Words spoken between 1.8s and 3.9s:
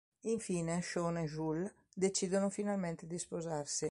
decidono finalmente di sposarsi.